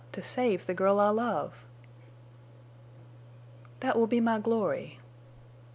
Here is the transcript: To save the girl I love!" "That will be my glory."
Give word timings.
To 0.13 0.21
save 0.23 0.65
the 0.65 0.73
girl 0.73 0.99
I 0.99 1.09
love!" 1.09 1.63
"That 3.81 3.95
will 3.99 4.07
be 4.07 4.19
my 4.19 4.39
glory." 4.39 4.97